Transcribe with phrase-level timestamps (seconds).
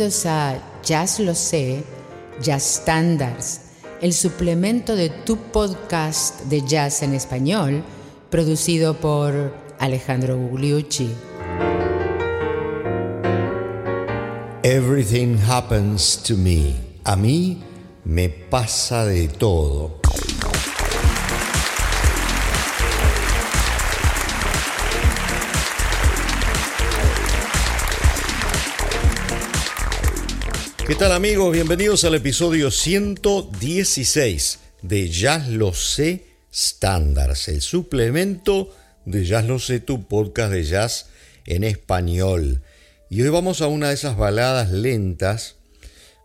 [0.00, 1.84] A Jazz Lo Sé,
[2.40, 3.60] Jazz Standards,
[4.00, 7.84] el suplemento de tu podcast de jazz en español,
[8.30, 11.10] producido por Alejandro Gugliucci.
[14.62, 16.76] Everything happens to me.
[17.04, 17.62] A mí
[18.02, 19.99] me pasa de todo.
[30.90, 31.52] ¿Qué tal amigos?
[31.52, 39.78] Bienvenidos al episodio 116 de Jazz Lo Sé Standards, el suplemento de Jazz Lo Sé,
[39.78, 41.06] tu podcast de jazz
[41.46, 42.64] en español.
[43.08, 45.54] Y hoy vamos a una de esas baladas lentas,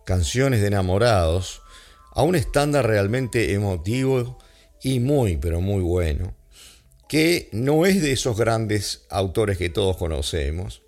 [0.04, 1.62] canciones de enamorados,
[2.10, 4.40] a un estándar realmente emotivo
[4.82, 6.34] y muy, pero muy bueno,
[7.08, 10.82] que no es de esos grandes autores que todos conocemos,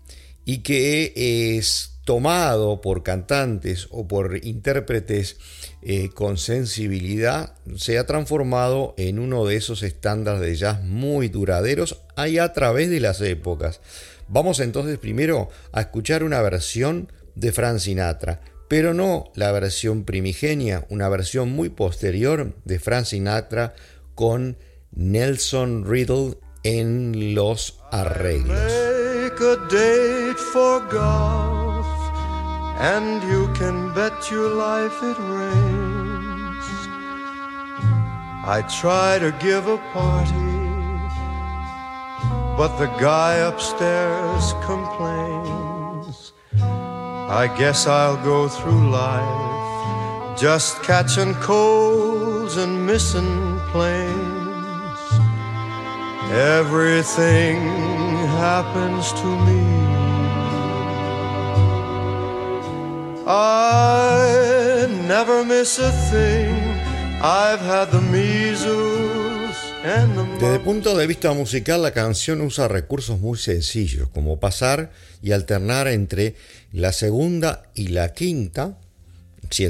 [0.45, 5.35] y que es tomado por cantantes o por intérpretes
[5.81, 11.99] eh, con sensibilidad, se ha transformado en uno de esos estándares de jazz muy duraderos
[12.15, 13.81] ahí a través de las épocas.
[14.29, 20.85] Vamos entonces primero a escuchar una versión de Frank Sinatra, pero no la versión primigenia,
[20.89, 23.73] una versión muy posterior de Frank Sinatra
[24.15, 24.57] con
[24.91, 28.57] Nelson Riddle en los arreglos.
[32.79, 36.65] and you can bet your life it rains.
[38.45, 40.48] I try to give a party
[42.59, 46.33] but the guy upstairs complains.
[47.41, 55.07] I guess I'll go through life just catching colds and missing planes.
[56.57, 57.61] Everything
[58.43, 59.63] happens to me.
[63.25, 66.55] I never miss a thing.
[67.21, 68.98] I've had the measles
[69.81, 74.91] desde el punto de vista musical, la canción usa recursos muy sencillos, como pasar
[75.21, 76.35] y alternar entre
[76.73, 78.77] la segunda y la quinta,
[79.49, 79.63] si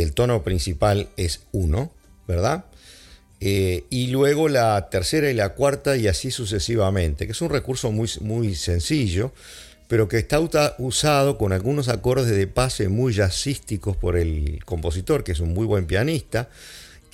[0.00, 1.90] el, tono principal es uno,
[2.28, 2.66] ¿verdad?
[3.40, 7.90] Eh, y luego la tercera y la cuarta y así sucesivamente, que es un recurso
[7.90, 9.32] muy, muy sencillo,
[9.88, 10.38] pero que está
[10.78, 15.66] usado con algunos acordes de pase muy jazzísticos por el compositor, que es un muy
[15.66, 16.48] buen pianista,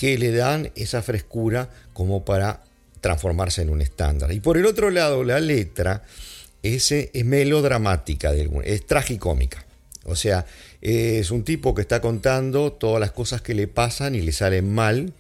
[0.03, 2.65] que le dan esa frescura como para
[3.01, 4.33] transformarse en un estándar.
[4.33, 6.03] Y por el otro lado, la letra
[6.61, 9.65] es, es melodramática, es tragicómica.
[10.03, 10.45] O sea,
[10.81, 14.75] es un tipo que está contando todas las cosas que le pasan y le salen
[14.75, 15.13] mal,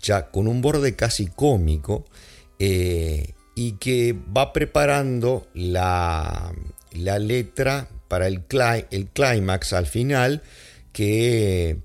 [0.00, 2.04] ya con un borde casi cómico,
[2.60, 6.54] eh, y que va preparando la,
[6.92, 8.44] la letra para el,
[8.92, 10.42] el clímax al final,
[10.92, 11.78] que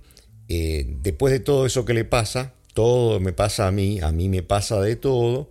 [0.49, 4.29] eh, después de todo eso que le pasa, todo me pasa a mí, a mí
[4.29, 5.49] me pasa de todo,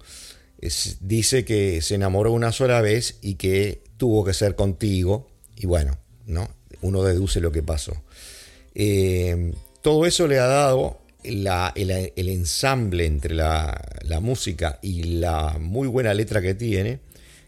[1.01, 5.99] dice que se enamoró una sola vez y que tuvo que ser contigo, y bueno,
[6.27, 6.49] ¿no?
[6.83, 8.03] uno deduce lo que pasó.
[8.75, 9.53] Eh,
[9.83, 11.49] todo eso le ha dado el,
[12.17, 17.01] ensamble entre la, la, música y la muy buena letra que tiene,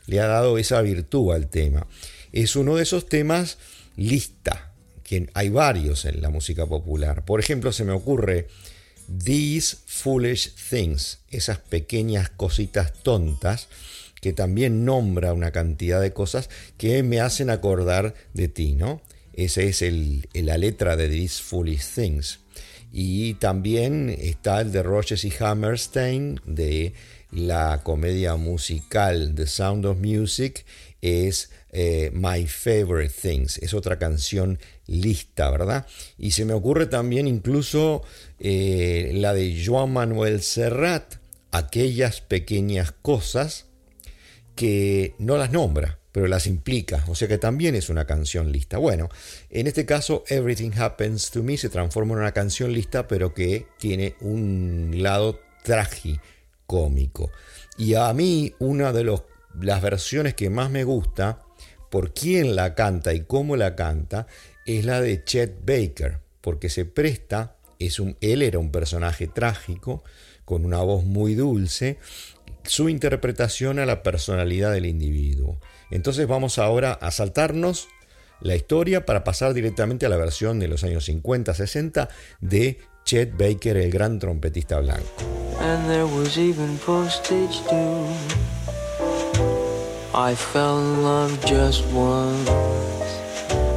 [0.06, 1.86] le ha dado esa virtud al tema.
[2.32, 3.58] Es uno de esos temas
[3.96, 4.73] lista,
[5.04, 7.24] que hay varios en la música popular.
[7.24, 8.48] Por ejemplo, se me ocurre
[9.22, 13.68] These Foolish Things, esas pequeñas cositas tontas
[14.20, 16.48] que también nombra una cantidad de cosas
[16.78, 19.02] que me hacen acordar de ti, ¿no?
[19.34, 19.84] Esa es
[20.32, 22.38] la letra de These Foolish Things.
[22.90, 26.94] Y también está el de Roches y Hammerstein, de
[27.30, 30.64] la comedia musical The Sound of Music
[31.04, 35.86] es eh, My Favorite Things, es otra canción lista, ¿verdad?
[36.18, 38.02] Y se me ocurre también incluso
[38.38, 41.14] eh, la de Joan Manuel Serrat,
[41.50, 43.66] aquellas pequeñas cosas
[44.54, 48.78] que no las nombra, pero las implica, o sea que también es una canción lista.
[48.78, 49.08] Bueno,
[49.50, 53.66] en este caso Everything Happens to Me se transforma en una canción lista, pero que
[53.78, 57.30] tiene un lado tragicómico.
[57.76, 59.04] Y a mí una de
[59.60, 61.40] las versiones que más me gusta,
[61.90, 64.26] por quién la canta y cómo la canta,
[64.64, 70.04] es la de Chet Baker, porque se presta, es un, él era un personaje trágico,
[70.44, 71.98] con una voz muy dulce,
[72.64, 75.58] su interpretación a la personalidad del individuo.
[75.90, 77.88] Entonces vamos ahora a saltarnos
[78.40, 82.08] la historia para pasar directamente a la versión de los años 50-60
[82.40, 85.08] de Chet Baker, el gran trompetista blanco.
[85.60, 88.06] And there was even postage due.
[90.14, 92.50] I fell in love just once,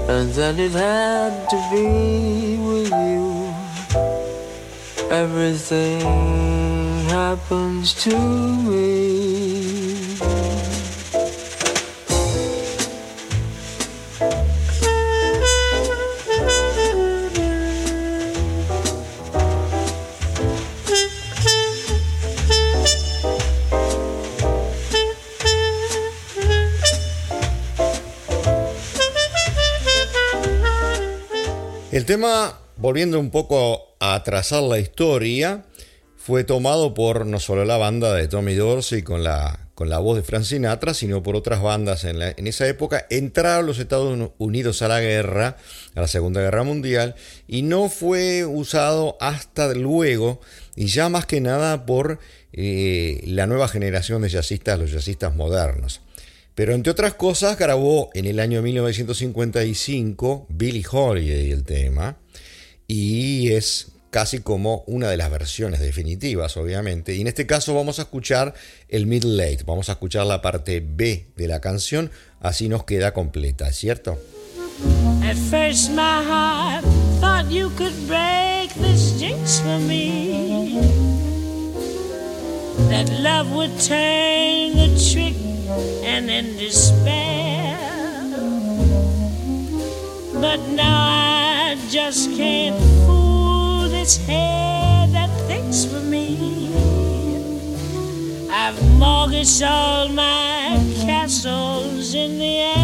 [0.08, 3.54] and then it had to be with you.
[5.12, 6.02] Everything
[7.10, 8.18] happens to
[8.70, 9.67] me.
[31.98, 35.66] El tema, volviendo un poco a trazar la historia,
[36.16, 40.16] fue tomado por no solo la banda de Tommy Dorsey con la, con la voz
[40.16, 43.08] de Frank Sinatra, sino por otras bandas en, en esa época.
[43.10, 45.58] Entraron los Estados Unidos a la guerra,
[45.96, 47.16] a la Segunda Guerra Mundial,
[47.48, 50.40] y no fue usado hasta luego,
[50.76, 52.20] y ya más que nada por
[52.54, 56.02] eh, la nueva generación de jazzistas, los jazzistas modernos.
[56.58, 62.18] Pero entre otras cosas grabó en el año 1955 Billy Holiday el tema
[62.88, 67.14] y es casi como una de las versiones definitivas, obviamente.
[67.14, 68.56] Y en este caso vamos a escuchar
[68.90, 72.10] el middle late, vamos a escuchar la parte B de la canción,
[72.40, 74.18] así nos queda completa, ¿cierto?
[75.22, 76.84] At first my heart
[77.22, 80.80] thought you could break this jinx for me.
[82.90, 85.47] That love would turn the trick
[86.04, 87.78] and in despair.
[90.34, 96.70] But now I just can't fool this head that thinks for me.
[98.52, 102.78] I've mortgaged all my castles in the air.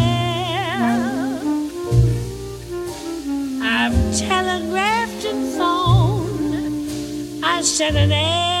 [3.62, 7.44] I've telegraphed and phoned.
[7.44, 8.54] I sent an airmail.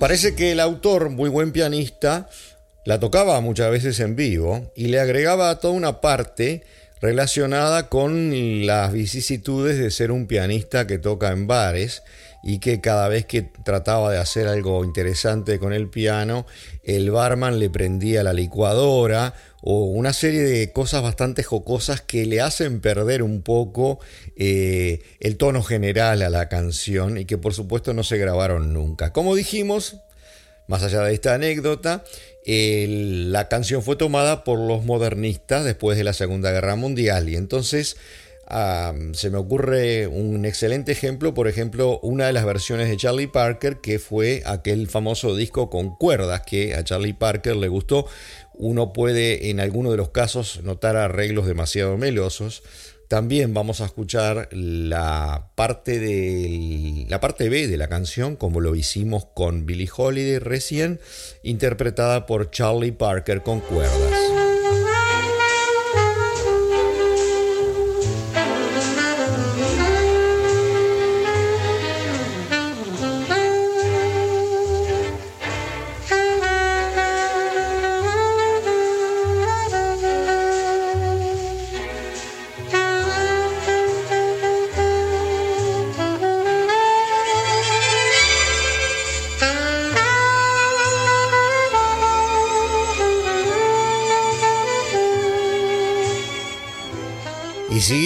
[0.00, 2.28] Parece que el autor, muy buen pianista,
[2.90, 6.64] La tocaba muchas veces en vivo y le agregaba toda una parte
[7.00, 12.02] relacionada con las vicisitudes de ser un pianista que toca en bares
[12.42, 16.46] y que cada vez que trataba de hacer algo interesante con el piano,
[16.82, 22.40] el barman le prendía la licuadora o una serie de cosas bastante jocosas que le
[22.40, 24.00] hacen perder un poco
[24.34, 29.12] eh, el tono general a la canción y que por supuesto no se grabaron nunca.
[29.12, 30.00] Como dijimos,
[30.70, 32.04] más allá de esta anécdota,
[33.30, 37.96] la canción fue tomada por los modernistas después de la Segunda Guerra Mundial y entonces
[39.12, 43.76] se me ocurre un excelente ejemplo, por ejemplo, una de las versiones de Charlie Parker
[43.76, 48.06] que fue aquel famoso disco con cuerdas que a Charlie Parker le gustó.
[48.54, 52.64] Uno puede en algunos de los casos notar arreglos demasiado melosos.
[53.10, 58.76] También vamos a escuchar la parte, de, la parte B de la canción, como lo
[58.76, 61.00] hicimos con Billie Holiday recién,
[61.42, 64.39] interpretada por Charlie Parker con cuerdas.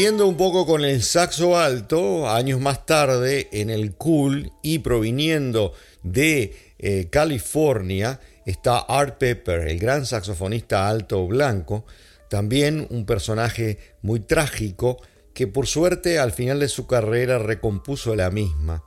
[0.04, 5.72] Siguiendo un poco con el saxo alto, años más tarde en el Cool y proviniendo
[6.02, 11.86] de eh, California está Art Pepper, el gran saxofonista alto blanco,
[12.28, 15.00] también un personaje muy trágico
[15.32, 18.84] que por suerte al final de su carrera recompuso la misma.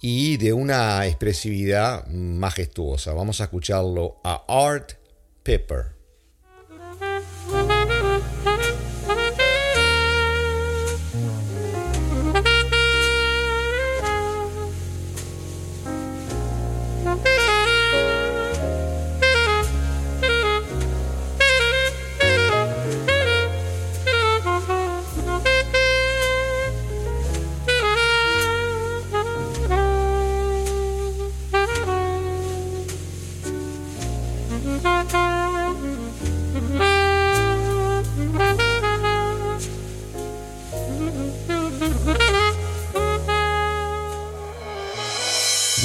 [0.00, 3.12] y de una expresividad majestuosa.
[3.12, 4.92] Vamos a escucharlo a Art
[5.42, 5.99] Pepper.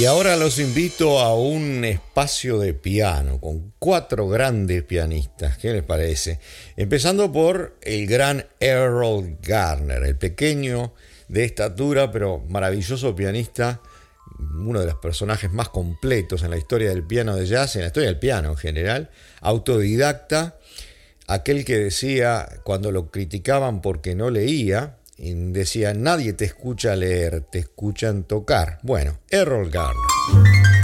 [0.06, 5.58] Y ahora los invito a un espacio de piano con cuatro grandes pianistas.
[5.58, 6.40] ¿Qué les parece?
[6.78, 10.94] Empezando por el gran Errol Garner, el pequeño
[11.28, 13.82] de estatura pero maravilloso pianista,
[14.54, 17.88] uno de los personajes más completos en la historia del piano de jazz, en la
[17.88, 19.10] historia del piano en general,
[19.42, 20.60] autodidacta,
[21.26, 27.60] aquel que decía cuando lo criticaban porque no leía, decía, nadie te escucha leer, te
[27.60, 28.80] escuchan tocar.
[28.84, 30.75] Bueno, Errol Garner.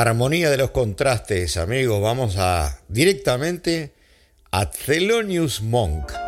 [0.00, 2.00] Armonía de los contrastes, amigos.
[2.00, 3.92] Vamos a directamente
[4.50, 6.19] a Thelonious Monk.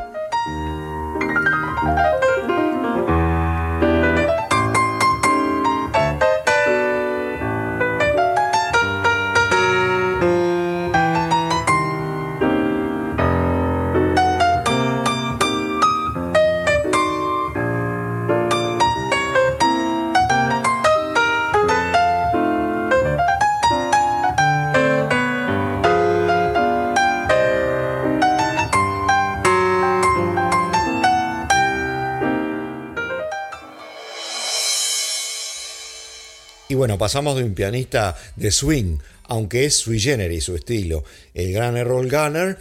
[36.83, 38.99] Bueno, pasamos de un pianista de swing,
[39.29, 42.59] aunque es sui generis su estilo, el gran Errol Gunner,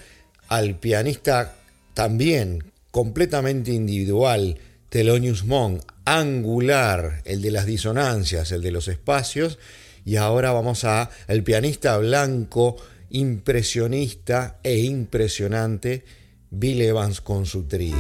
[0.48, 1.56] al pianista
[1.96, 4.60] también completamente individual,
[4.90, 9.58] Thelonious Monk, angular, el de las disonancias, el de los espacios,
[10.06, 12.76] y ahora vamos a el pianista blanco,
[13.10, 16.06] impresionista e impresionante,
[16.52, 17.98] Bill Evans con su trío.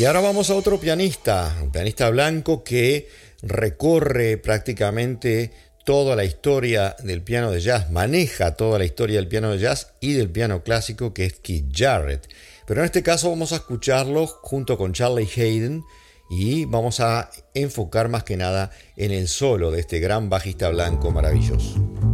[0.00, 3.06] Y ahora vamos a otro pianista, un pianista blanco que
[3.42, 5.52] recorre prácticamente
[5.84, 9.92] toda la historia del piano de jazz, maneja toda la historia del piano de jazz
[10.00, 12.30] y del piano clásico que es Keith Jarrett.
[12.66, 15.84] Pero en este caso vamos a escucharlo junto con Charlie Hayden
[16.30, 21.10] y vamos a enfocar más que nada en el solo de este gran bajista blanco
[21.10, 22.09] maravilloso.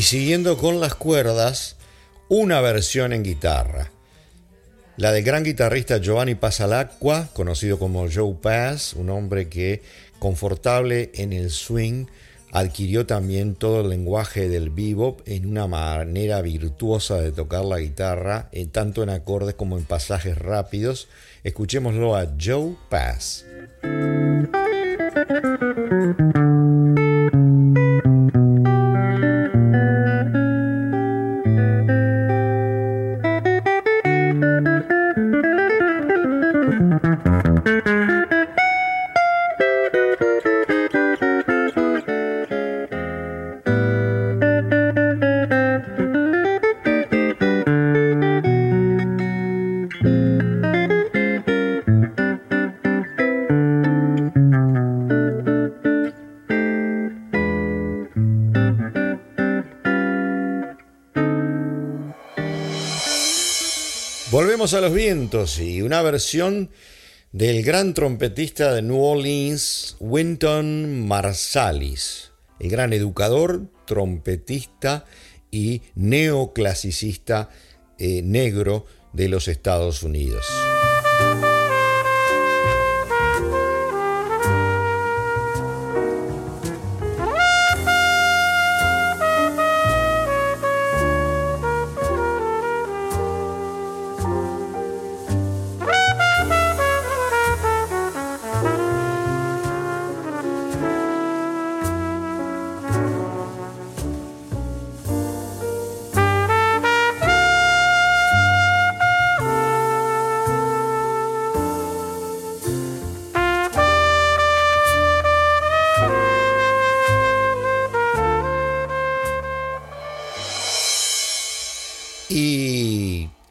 [0.00, 1.76] Y siguiendo con las cuerdas,
[2.30, 3.90] una versión en guitarra.
[4.96, 9.82] La del gran guitarrista Giovanni Pasalacqua, conocido como Joe Pass, un hombre que,
[10.18, 12.06] confortable en el swing,
[12.50, 18.48] adquirió también todo el lenguaje del bebop en una manera virtuosa de tocar la guitarra,
[18.72, 21.08] tanto en acordes como en pasajes rápidos.
[21.44, 23.44] Escuchémoslo a Joe Pass.
[64.60, 66.68] A los vientos y una versión
[67.32, 75.06] del gran trompetista de New Orleans, Winton Marsalis, el gran educador, trompetista
[75.50, 77.48] y neoclasicista
[77.98, 80.44] eh, negro de los Estados Unidos.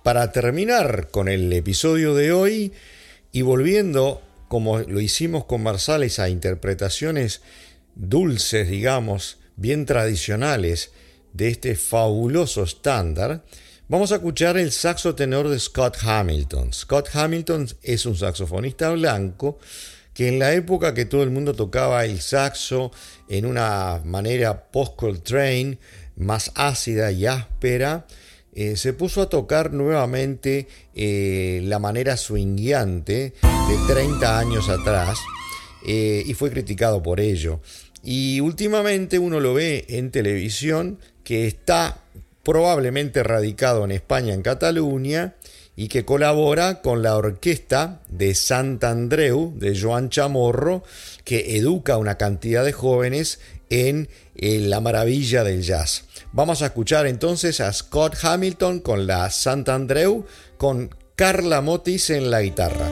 [0.09, 2.73] Para terminar con el episodio de hoy
[3.31, 7.41] y volviendo, como lo hicimos con Marsales, a interpretaciones
[7.93, 10.89] dulces, digamos, bien tradicionales
[11.33, 13.43] de este fabuloso estándar,
[13.87, 16.73] vamos a escuchar el saxo tenor de Scott Hamilton.
[16.73, 19.59] Scott Hamilton es un saxofonista blanco
[20.15, 22.91] que en la época que todo el mundo tocaba el saxo
[23.27, 25.77] en una manera post-Coltrane,
[26.15, 28.07] más ácida y áspera,
[28.53, 35.19] eh, se puso a tocar nuevamente eh, la manera swingueante de 30 años atrás
[35.85, 37.61] eh, y fue criticado por ello.
[38.03, 42.03] Y últimamente uno lo ve en televisión que está
[42.43, 45.35] probablemente radicado en España, en Cataluña,
[45.79, 50.83] y que colabora con la orquesta de Sant Andreu de Joan Chamorro,
[51.23, 53.39] que educa a una cantidad de jóvenes
[53.69, 56.03] en la maravilla del jazz.
[56.33, 60.25] Vamos a escuchar entonces a Scott Hamilton con la Sant Andreu
[60.57, 62.91] con Carla Motis en la guitarra.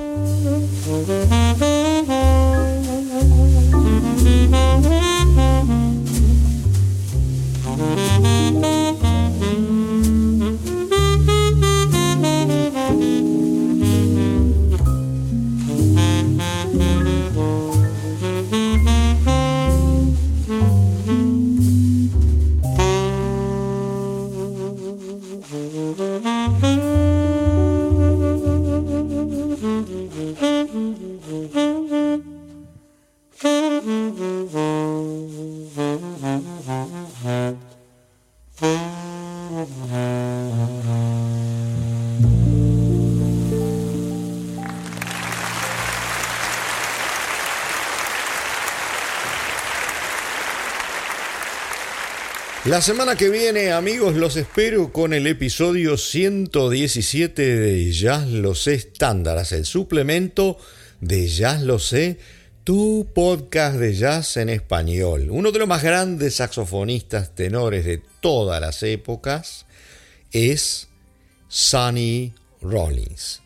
[52.68, 58.74] La semana que viene, amigos, los espero con el episodio 117 de Jazz Lo Sé
[58.74, 60.58] Estándares, el suplemento
[61.00, 62.20] de Jazz Lo Sé,
[62.66, 65.30] tu podcast de jazz en español.
[65.32, 69.66] Uno de los más grandes saxofonistas tenores de todas las épocas
[70.34, 70.90] es
[71.48, 73.44] Sonny Rollins.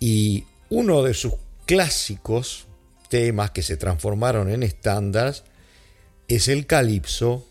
[0.00, 1.34] Y uno de sus
[1.66, 2.66] clásicos
[3.08, 5.44] temas que se transformaron en estándares
[6.26, 7.46] es el calipso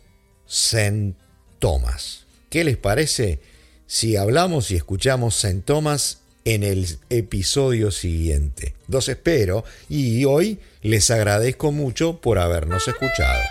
[0.54, 1.16] St.
[1.58, 2.28] Thomas.
[2.52, 3.39] ¿Qué les parece
[3.88, 5.63] si hablamos y escuchamos St.
[5.66, 8.76] Thomas en el episodio siguiente?
[8.88, 13.42] Los espero y hoy les agradezco mucho por habernos escuchado.